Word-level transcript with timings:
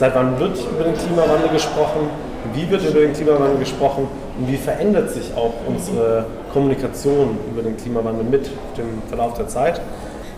Seit 0.00 0.14
wann 0.14 0.40
wird 0.40 0.56
über 0.58 0.84
den 0.84 0.94
Klimawandel 0.94 1.50
gesprochen? 1.50 2.08
Wie 2.54 2.70
wird 2.70 2.82
über 2.88 3.00
den 3.00 3.12
Klimawandel 3.12 3.58
gesprochen? 3.58 4.08
Und 4.38 4.48
wie 4.48 4.56
verändert 4.56 5.10
sich 5.10 5.30
auch 5.36 5.52
unsere 5.66 6.24
Kommunikation 6.54 7.36
über 7.50 7.60
den 7.60 7.76
Klimawandel 7.76 8.24
mit 8.24 8.46
dem 8.78 9.02
Verlauf 9.10 9.34
der 9.34 9.48
Zeit? 9.48 9.78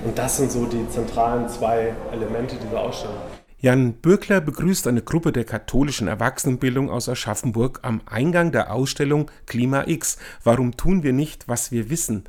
Und 0.05 0.19
das 0.19 0.39
sind 0.39 0.51
so 0.51 0.67
die 0.67 0.89
zentralen 0.89 1.49
zwei 1.49 1.95
Elemente 2.13 2.57
dieser 2.57 2.81
Ausstellung. 2.81 3.15
Jan 3.65 3.93
Bürkler 3.93 4.41
begrüßt 4.41 4.89
eine 4.89 5.03
Gruppe 5.03 5.31
der 5.31 5.45
katholischen 5.45 6.09
Erwachsenenbildung 6.09 6.91
aus 6.91 7.09
Aschaffenburg 7.09 7.79
am 7.83 8.01
Eingang 8.07 8.51
der 8.51 8.73
Ausstellung 8.73 9.31
Klima 9.47 9.85
X. 9.87 10.19
Warum 10.43 10.77
tun 10.77 11.05
wir 11.05 11.13
nicht, 11.13 11.47
was 11.47 11.71
wir 11.71 11.89
wissen? 11.89 12.25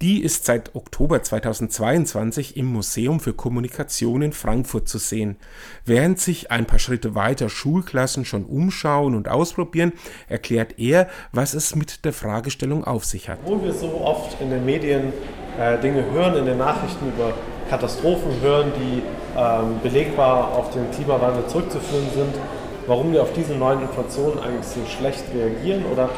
Die 0.00 0.22
ist 0.22 0.46
seit 0.46 0.74
Oktober 0.74 1.22
2022 1.22 2.56
im 2.56 2.64
Museum 2.64 3.20
für 3.20 3.34
Kommunikation 3.34 4.22
in 4.22 4.32
Frankfurt 4.32 4.88
zu 4.88 4.96
sehen. 4.96 5.36
Während 5.84 6.18
sich 6.18 6.50
ein 6.50 6.64
paar 6.64 6.78
Schritte 6.78 7.14
weiter 7.14 7.50
Schulklassen 7.50 8.24
schon 8.24 8.46
umschauen 8.46 9.14
und 9.14 9.28
ausprobieren, 9.28 9.92
erklärt 10.30 10.78
er, 10.78 11.10
was 11.30 11.52
es 11.52 11.76
mit 11.76 12.06
der 12.06 12.14
Fragestellung 12.14 12.84
auf 12.84 13.04
sich 13.04 13.28
hat. 13.28 13.40
Wo 13.44 13.62
wir 13.62 13.74
so 13.74 14.00
oft 14.00 14.40
in 14.40 14.48
den 14.48 14.64
Medien 14.64 15.12
äh, 15.58 15.78
Dinge 15.78 16.10
hören, 16.10 16.36
in 16.36 16.46
den 16.46 16.56
Nachrichten 16.56 17.08
über 17.08 17.34
Katastrophen 17.70 18.32
hören, 18.42 18.72
die 18.76 19.02
ähm, 19.38 19.78
belegbar 19.82 20.52
auf 20.56 20.70
den 20.70 20.90
Klimawandel 20.90 21.46
zurückzuführen 21.46 22.08
sind, 22.12 22.34
warum 22.88 23.12
wir 23.12 23.22
auf 23.22 23.32
diese 23.32 23.54
neuen 23.54 23.80
Informationen 23.82 24.40
eigentlich 24.40 24.66
so 24.66 24.80
schlecht 24.86 25.22
reagieren 25.32 25.84
oder 25.90 26.08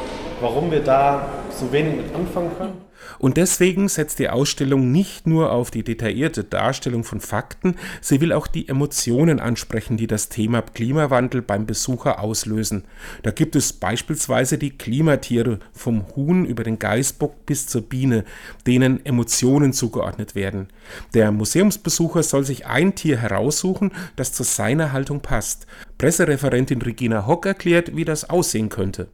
warum 0.43 0.71
wir 0.71 0.81
da 0.81 1.29
so 1.51 1.73
wenig 1.73 1.97
mit 1.97 2.15
anfangen 2.15 2.51
können. 2.59 2.93
Und 3.19 3.37
deswegen 3.37 3.89
setzt 3.89 4.19
die 4.19 4.29
Ausstellung 4.29 4.91
nicht 4.91 5.27
nur 5.27 5.53
auf 5.53 5.71
die 5.71 5.85
detaillierte 5.85 6.45
Darstellung 6.45 7.05
von 7.05 7.21
Fakten, 7.21 7.77
sie 8.01 8.21
will 8.21 8.33
auch 8.33 8.47
die 8.47 8.69
Emotionen 8.69 9.41
ansprechen, 9.41 9.97
die 9.97 10.07
das 10.07 10.29
Thema 10.29 10.63
Klimawandel 10.63 11.43
beim 11.43 11.67
Besucher 11.67 12.21
auslösen. 12.21 12.85
Da 13.23 13.31
gibt 13.31 13.57
es 13.57 13.73
beispielsweise 13.73 14.59
die 14.59 14.77
Klimatiere 14.77 15.59
vom 15.73 16.07
Huhn 16.17 16.45
über 16.45 16.65
den 16.65 16.79
Geißbock 16.79 17.47
bis 17.47 17.67
zur 17.67 17.83
Biene, 17.83 18.25
denen 18.67 19.05
Emotionen 19.05 19.73
zugeordnet 19.73 20.35
werden. 20.35 20.69
Der 21.15 21.33
Museumsbesucher 21.33 22.23
soll 22.23 22.45
sich 22.45 22.67
ein 22.67 22.95
Tier 22.95 23.19
heraussuchen, 23.19 23.93
das 24.17 24.33
zu 24.33 24.43
seiner 24.43 24.93
Haltung 24.93 25.21
passt. 25.21 25.67
Pressereferentin 25.99 26.83
Regina 26.83 27.27
Hock 27.27 27.47
erklärt, 27.47 27.97
wie 27.97 28.05
das 28.05 28.29
aussehen 28.29 28.69
könnte. 28.69 29.09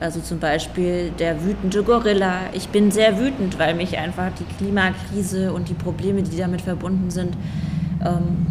Also 0.00 0.20
zum 0.20 0.38
Beispiel 0.38 1.10
der 1.18 1.44
wütende 1.44 1.82
Gorilla. 1.82 2.40
Ich 2.52 2.68
bin 2.68 2.90
sehr 2.90 3.18
wütend, 3.18 3.58
weil 3.58 3.74
mich 3.74 3.98
einfach 3.98 4.30
die 4.38 4.44
Klimakrise 4.56 5.52
und 5.52 5.68
die 5.68 5.74
Probleme, 5.74 6.22
die 6.22 6.36
damit 6.36 6.60
verbunden 6.60 7.10
sind, 7.10 7.36
ähm, 8.04 8.46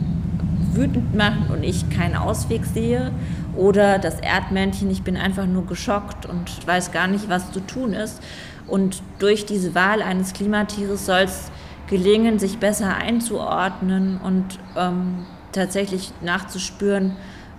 wütend 0.73 1.15
machen 1.15 1.47
und 1.49 1.63
ich 1.63 1.89
keinen 1.89 2.15
Ausweg 2.15 2.65
sehe. 2.65 3.11
Oder 3.55 3.97
das 3.97 4.19
Erdmännchen, 4.19 4.91
ich 4.91 5.03
bin 5.03 5.15
einfach 5.17 5.45
nur 5.45 5.65
geschockt 5.65 6.25
und 6.25 6.67
weiß 6.67 6.91
gar 6.91 7.08
nicht, 7.08 7.30
was 7.30 7.52
zu 7.52 7.59
tun 7.61 7.93
ist. 7.93 8.21
Und 8.67 9.02
durch 9.19 9.45
diese 9.45 9.73
Wahl 9.73 10.02
eines 10.02 10.33
Klimatieres 10.33 11.05
soll 11.05 11.21
es 11.21 11.52
gelingen, 11.88 12.38
sich 12.38 12.58
besser 12.58 12.95
einzuordnen 12.95 14.19
und 14.21 14.59
ähm, 14.75 15.25
tatsächlich 15.53 16.11
nachzuspüren, 16.21 17.15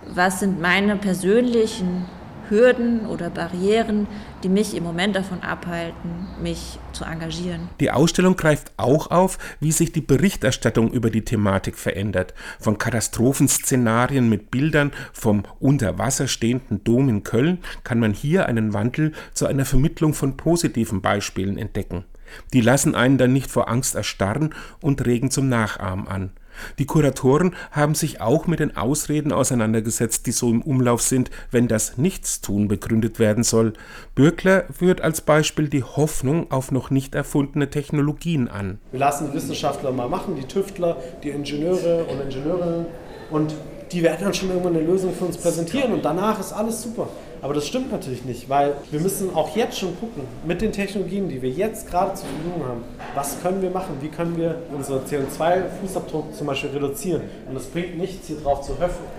was 0.07 0.39
sind 0.39 0.61
meine 0.61 0.95
persönlichen 0.95 2.05
Hürden 2.49 3.05
oder 3.05 3.29
Barrieren, 3.29 4.07
die 4.43 4.49
mich 4.49 4.75
im 4.75 4.83
Moment 4.83 5.15
davon 5.15 5.41
abhalten, 5.41 6.27
mich 6.41 6.79
zu 6.93 7.03
engagieren. 7.05 7.69
Die 7.79 7.91
Ausstellung 7.91 8.35
greift 8.35 8.71
auch 8.77 9.11
auf, 9.11 9.37
wie 9.59 9.71
sich 9.71 9.91
die 9.91 10.01
Berichterstattung 10.01 10.91
über 10.91 11.09
die 11.09 11.23
Thematik 11.23 11.77
verändert. 11.77 12.33
Von 12.59 12.77
Katastrophenszenarien 12.77 14.29
mit 14.29 14.51
Bildern 14.51 14.91
vom 15.13 15.43
unter 15.59 15.97
Wasser 15.97 16.27
stehenden 16.27 16.83
Dom 16.83 17.09
in 17.09 17.23
Köln 17.23 17.59
kann 17.83 17.99
man 17.99 18.13
hier 18.13 18.47
einen 18.47 18.73
Wandel 18.73 19.13
zu 19.33 19.45
einer 19.45 19.65
Vermittlung 19.65 20.13
von 20.13 20.37
positiven 20.37 21.01
Beispielen 21.01 21.57
entdecken. 21.57 22.05
Die 22.53 22.61
lassen 22.61 22.95
einen 22.95 23.17
dann 23.17 23.33
nicht 23.33 23.49
vor 23.49 23.69
Angst 23.69 23.95
erstarren 23.95 24.53
und 24.81 25.05
regen 25.05 25.31
zum 25.31 25.49
Nachahmen 25.49 26.07
an. 26.07 26.31
Die 26.77 26.85
Kuratoren 26.85 27.55
haben 27.71 27.95
sich 27.95 28.21
auch 28.21 28.47
mit 28.47 28.59
den 28.59 28.75
Ausreden 28.75 29.31
auseinandergesetzt, 29.31 30.25
die 30.25 30.31
so 30.31 30.49
im 30.49 30.61
Umlauf 30.61 31.01
sind, 31.01 31.29
wenn 31.51 31.67
das 31.67 31.97
Nichtstun 31.97 32.67
begründet 32.67 33.19
werden 33.19 33.43
soll. 33.43 33.73
Bürkler 34.15 34.65
führt 34.71 35.01
als 35.01 35.21
Beispiel 35.21 35.69
die 35.69 35.83
Hoffnung 35.83 36.51
auf 36.51 36.71
noch 36.71 36.89
nicht 36.89 37.15
erfundene 37.15 37.69
Technologien 37.69 38.47
an. 38.47 38.79
Wir 38.91 38.99
lassen 38.99 39.29
die 39.29 39.33
Wissenschaftler 39.33 39.91
mal 39.91 40.09
machen, 40.09 40.35
die 40.35 40.47
Tüftler, 40.47 40.97
die 41.23 41.29
Ingenieure 41.29 42.05
und 42.05 42.21
Ingenieurinnen 42.21 42.85
und 43.31 43.53
die 43.91 44.03
werden 44.03 44.23
dann 44.23 44.33
schon 44.33 44.49
irgendwann 44.49 44.75
eine 44.75 44.85
Lösung 44.85 45.13
für 45.13 45.25
uns 45.25 45.37
präsentieren 45.37 45.93
und 45.93 46.05
danach 46.05 46.39
ist 46.39 46.53
alles 46.53 46.81
super. 46.81 47.07
Aber 47.41 47.53
das 47.53 47.67
stimmt 47.67 47.91
natürlich 47.91 48.25
nicht, 48.25 48.49
weil 48.49 48.75
wir 48.91 48.99
müssen 48.99 49.33
auch 49.33 49.55
jetzt 49.55 49.79
schon 49.79 49.97
gucken, 49.99 50.23
mit 50.45 50.61
den 50.61 50.71
Technologien, 50.71 51.29
die 51.29 51.41
wir 51.41 51.49
jetzt 51.49 51.89
gerade 51.89 52.13
zur 52.13 52.27
Verfügung 52.27 52.67
haben, 52.67 52.83
was 53.15 53.41
können 53.41 53.61
wir 53.61 53.69
machen, 53.69 53.97
wie 54.01 54.09
können 54.09 54.37
wir 54.37 54.57
unseren 54.75 55.05
CO2-Fußabdruck 55.05 56.33
zum 56.33 56.47
Beispiel 56.47 56.71
reduzieren. 56.71 57.21
Und 57.49 57.55
es 57.55 57.65
bringt 57.65 57.97
nichts, 57.97 58.27
hier 58.27 58.37
drauf 58.37 58.61
zu 58.61 58.73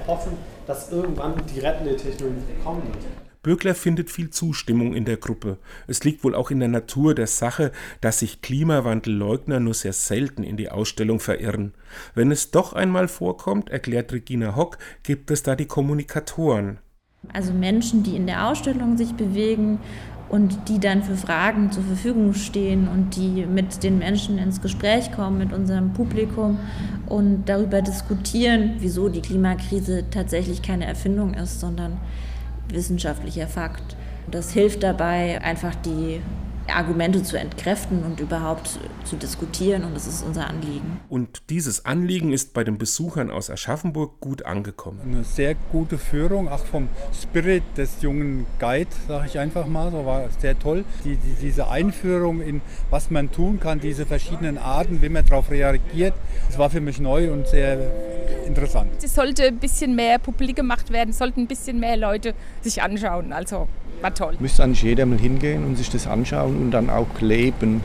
hoffen, 0.07 0.33
dass 0.67 0.93
irgendwann 0.93 1.35
die 1.55 1.61
rettende 1.61 1.97
Technologie 1.97 2.43
kommen 2.63 2.83
wird. 2.83 3.30
Böckler 3.43 3.75
findet 3.75 4.11
viel 4.11 4.29
Zustimmung 4.29 4.95
in 4.95 5.07
der 5.07 5.17
Gruppe. 5.17 5.57
Es 5.87 6.05
liegt 6.05 6.25
wohl 6.25 6.35
auch 6.35 6.51
in 6.51 6.61
der 6.61 6.69
Natur 6.69 7.15
der 7.15 7.27
Sache, 7.27 7.73
dass 8.03 8.19
sich 8.19 8.43
Klimawandelleugner 8.43 9.61
nur 9.61 9.73
sehr 9.73 9.95
selten 9.95 10.43
in 10.43 10.59
die 10.59 10.71
Ausstellung 10.71 11.21
verirren. 11.21 11.73
Wenn 12.15 12.31
es 12.31 12.51
doch 12.51 12.75
einmal 12.75 13.09
vorkommt, 13.09 13.71
erklärt 13.71 14.13
Regina 14.13 14.57
Hock, 14.57 14.77
gibt 15.03 15.31
es 15.31 15.43
da 15.43 15.57
die 15.57 15.65
Kommunikatoren. 15.65 16.81
Also 17.33 17.53
Menschen, 17.55 18.03
die 18.03 18.17
in 18.17 18.27
der 18.27 18.47
Ausstellung 18.49 18.99
sich 18.99 19.15
bewegen 19.15 19.79
und 20.29 20.69
die 20.69 20.79
dann 20.79 21.03
für 21.03 21.17
Fragen 21.17 21.73
zur 21.73 21.83
Verfügung 21.83 22.35
stehen 22.35 22.89
und 22.89 23.17
die 23.17 23.47
mit 23.47 23.83
den 23.83 23.99
Menschen 23.99 24.39
ins 24.39 24.61
Gespräch 24.61 25.13
kommen, 25.13 25.39
mit 25.39 25.53
unserem 25.53 25.93
Publikum 25.93 26.59
und 27.07 27.47
darüber 27.47 27.83
diskutieren, 27.83 28.77
wieso 28.79 29.09
die 29.09 29.23
Klimakrise 29.23 30.05
tatsächlich 30.11 30.63
keine 30.63 30.87
Erfindung 30.87 31.35
ist, 31.35 31.59
sondern 31.59 31.99
wissenschaftlicher 32.75 33.49
Fakt. 33.49 33.97
Das 34.31 34.53
hilft 34.53 34.83
dabei, 34.83 35.41
einfach 35.43 35.75
die 35.75 36.21
Argumente 36.71 37.23
zu 37.23 37.39
entkräften 37.39 38.05
und 38.05 38.21
überhaupt 38.21 38.79
zu 39.05 39.17
diskutieren 39.17 39.85
und 39.85 39.95
das 39.95 40.07
ist 40.07 40.23
unser 40.23 40.49
Anliegen. 40.49 41.01
Und 41.09 41.43
dieses 41.51 41.85
Anliegen 41.85 42.33
ist 42.33 42.55
bei 42.55 42.65
den 42.65 42.79
Besuchern 42.79 43.31
aus 43.31 43.51
Aschaffenburg 43.51 44.21
gut 44.21 44.45
angekommen. 44.45 45.01
Eine 45.05 45.25
sehr 45.25 45.55
gute 45.73 45.99
Führung, 45.99 46.49
auch 46.49 46.65
vom 46.65 46.89
Spirit 47.21 47.63
des 47.77 48.03
jungen 48.03 48.47
Guide, 48.59 48.91
sage 49.09 49.27
ich 49.27 49.39
einfach 49.39 49.67
mal, 49.67 49.91
so 49.91 50.07
war 50.07 50.29
sehr 50.39 50.59
toll. 50.59 50.85
Die, 51.05 51.17
die, 51.17 51.35
diese 51.41 51.69
Einführung 51.69 52.41
in 52.41 52.61
was 52.91 53.11
man 53.11 53.31
tun 53.31 53.61
kann, 53.61 53.81
diese 53.81 54.07
verschiedenen 54.07 54.59
Arten, 54.59 55.03
wie 55.03 55.09
man 55.09 55.25
darauf 55.25 55.51
reagiert, 55.51 56.15
das 56.49 56.59
war 56.59 56.71
für 56.71 56.81
mich 56.81 57.01
neu 57.01 57.33
und 57.33 57.47
sehr 57.47 57.79
interessant. 58.47 58.91
Es 59.03 59.15
sollte 59.15 59.45
ein 59.45 59.59
bisschen 59.59 59.95
mehr 59.95 60.19
publik 60.19 60.57
gemacht 60.57 60.91
werden, 60.91 61.13
sollten 61.13 61.41
ein 61.41 61.47
bisschen 61.47 61.81
mehr 61.81 61.97
Leute 61.97 62.35
sich 62.63 62.83
anschauen. 62.83 63.33
Also 63.33 63.69
war 64.01 64.15
toll. 64.15 64.37
Müsste 64.41 64.65
eigentlich 64.65 64.83
jeder 64.83 65.07
mal 65.07 65.19
hingehen 65.19 65.65
und 65.65 65.77
sich 65.77 65.91
das 65.91 66.07
anschauen 66.07 66.61
und 66.61 66.71
dann 66.71 66.91
auch 66.91 67.21
leben. 67.21 67.83